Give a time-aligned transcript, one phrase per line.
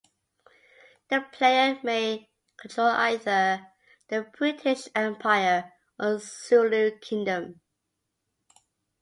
[1.11, 3.67] The player may control either
[4.07, 7.61] the British Empire or Zulu Kingdom.